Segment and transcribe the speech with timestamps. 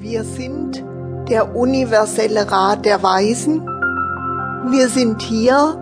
[0.00, 0.84] Wir sind
[1.28, 3.66] der universelle Rat der Weisen.
[4.70, 5.76] Wir sind hier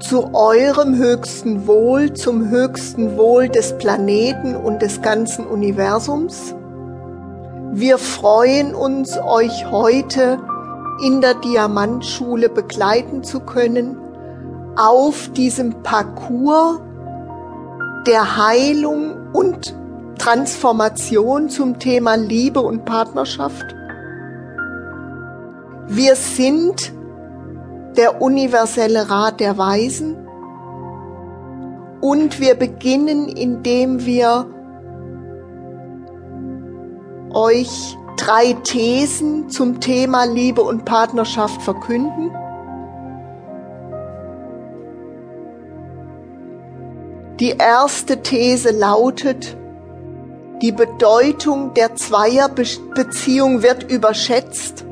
[0.00, 6.54] zu eurem höchsten Wohl, zum höchsten Wohl des Planeten und des ganzen Universums.
[7.72, 10.38] Wir freuen uns, euch heute
[11.02, 13.96] in der Diamantschule begleiten zu können
[14.76, 16.82] auf diesem Parcours
[18.06, 19.74] der Heilung und
[20.18, 23.64] Transformation zum Thema Liebe und Partnerschaft.
[25.86, 26.92] Wir sind
[27.96, 30.16] der universelle Rat der Weisen
[32.00, 34.46] und wir beginnen, indem wir
[37.32, 42.30] euch drei Thesen zum Thema Liebe und Partnerschaft verkünden.
[47.40, 49.56] Die erste These lautet,
[50.62, 54.84] die Bedeutung der Zweierbeziehung wird überschätzt.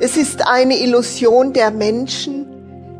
[0.00, 2.46] Es ist eine Illusion der Menschen,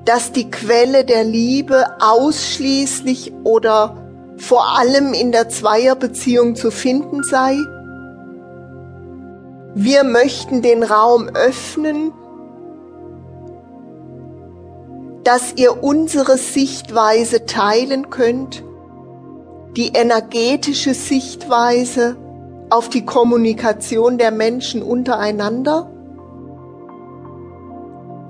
[0.05, 3.97] dass die Quelle der Liebe ausschließlich oder
[4.37, 7.57] vor allem in der Zweierbeziehung zu finden sei.
[9.75, 12.13] Wir möchten den Raum öffnen
[15.25, 18.63] dass ihr unsere Sichtweise teilen könnt,
[19.77, 22.17] die energetische Sichtweise
[22.71, 25.91] auf die Kommunikation der Menschen untereinander.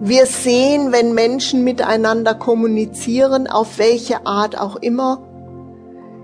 [0.00, 5.22] Wir sehen, wenn Menschen miteinander kommunizieren, auf welche Art auch immer,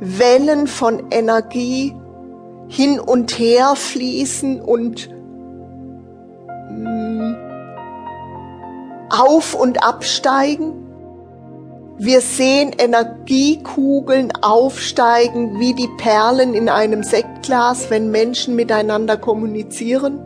[0.00, 1.94] Wellen von Energie
[2.68, 5.10] hin und her fließen und
[9.10, 10.86] auf und absteigen.
[11.98, 20.20] Wir sehen Energiekugeln aufsteigen wie die Perlen in einem Sektglas, wenn Menschen miteinander kommunizieren.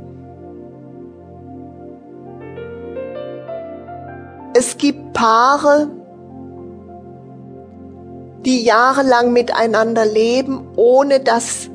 [4.56, 5.90] Es gibt Paare,
[8.45, 11.70] die jahrelang miteinander leben, ohne dass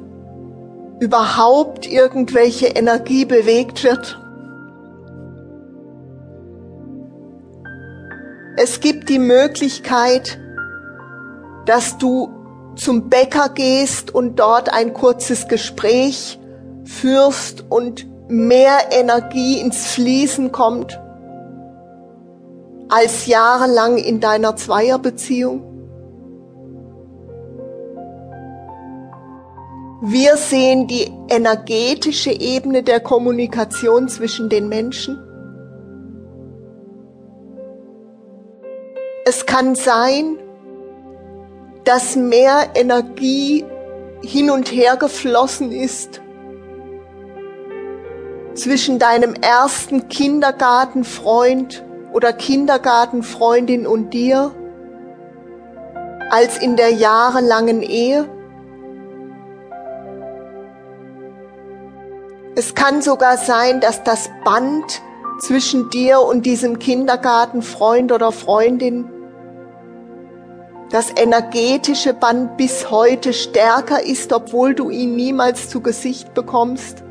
[0.99, 4.17] überhaupt irgendwelche Energie bewegt wird.
[8.61, 10.37] Es gibt die Möglichkeit,
[11.65, 12.29] dass du
[12.75, 16.37] zum Bäcker gehst und dort ein kurzes Gespräch
[16.83, 20.99] führst und mehr Energie ins Fließen kommt
[22.89, 25.63] als jahrelang in deiner Zweierbeziehung.
[30.01, 35.28] Wir sehen die energetische Ebene der Kommunikation zwischen den Menschen.
[39.29, 40.39] Es kann sein,
[41.83, 43.63] dass mehr Energie
[44.23, 46.19] hin und her geflossen ist
[48.55, 54.49] zwischen deinem ersten Kindergartenfreund oder Kindergartenfreundin und dir
[56.31, 58.27] als in der jahrelangen Ehe.
[62.55, 65.03] Es kann sogar sein, dass das Band
[65.39, 69.13] zwischen dir und diesem Kindergartenfreund oder Freundin
[70.89, 77.03] das energetische Band bis heute stärker ist, obwohl du ihn niemals zu Gesicht bekommst,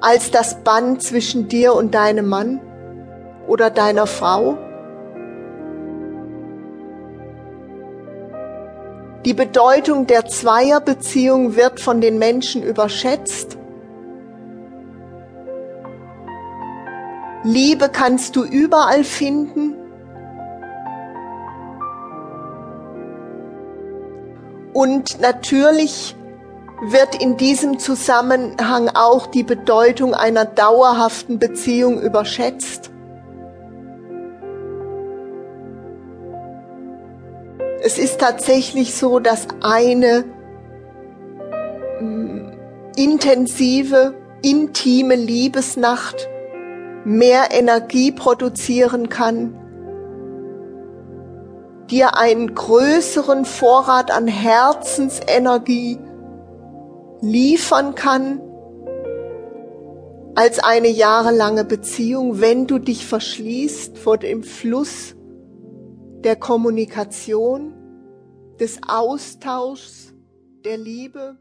[0.00, 2.60] als das Band zwischen dir und deinem Mann
[3.48, 4.56] oder deiner Frau?
[9.24, 13.56] Die Bedeutung der Zweierbeziehung wird von den Menschen überschätzt.
[17.44, 19.71] Liebe kannst du überall finden,
[24.72, 26.16] Und natürlich
[26.82, 32.90] wird in diesem Zusammenhang auch die Bedeutung einer dauerhaften Beziehung überschätzt.
[37.84, 40.24] Es ist tatsächlich so, dass eine
[42.00, 42.52] mm,
[42.96, 46.28] intensive, intime Liebesnacht
[47.04, 49.61] mehr Energie produzieren kann
[51.90, 55.98] dir einen größeren Vorrat an Herzensenergie
[57.20, 58.40] liefern kann
[60.34, 65.14] als eine jahrelange Beziehung, wenn du dich verschließt vor dem Fluss
[66.24, 67.74] der Kommunikation,
[68.60, 70.14] des Austauschs,
[70.64, 71.36] der Liebe.